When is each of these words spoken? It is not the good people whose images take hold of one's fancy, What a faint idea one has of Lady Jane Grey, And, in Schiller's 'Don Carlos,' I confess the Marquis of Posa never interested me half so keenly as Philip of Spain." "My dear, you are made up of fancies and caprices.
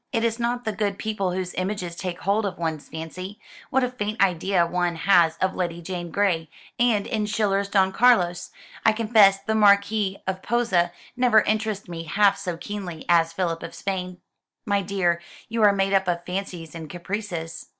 It 0.11 0.23
is 0.23 0.39
not 0.39 0.63
the 0.65 0.71
good 0.71 0.97
people 0.97 1.31
whose 1.33 1.53
images 1.53 1.95
take 1.95 2.21
hold 2.21 2.43
of 2.47 2.57
one's 2.57 2.89
fancy, 2.89 3.39
What 3.69 3.83
a 3.83 3.89
faint 3.91 4.19
idea 4.19 4.65
one 4.65 4.95
has 4.95 5.37
of 5.37 5.53
Lady 5.53 5.79
Jane 5.79 6.09
Grey, 6.09 6.49
And, 6.79 7.05
in 7.05 7.27
Schiller's 7.27 7.69
'Don 7.69 7.91
Carlos,' 7.91 8.49
I 8.83 8.93
confess 8.93 9.37
the 9.43 9.53
Marquis 9.53 10.17
of 10.25 10.41
Posa 10.41 10.91
never 11.15 11.41
interested 11.41 11.87
me 11.87 12.05
half 12.05 12.35
so 12.39 12.57
keenly 12.57 13.05
as 13.07 13.31
Philip 13.31 13.61
of 13.61 13.75
Spain." 13.75 14.17
"My 14.65 14.81
dear, 14.81 15.21
you 15.49 15.61
are 15.61 15.71
made 15.71 15.93
up 15.93 16.07
of 16.07 16.25
fancies 16.25 16.73
and 16.73 16.89
caprices. 16.89 17.67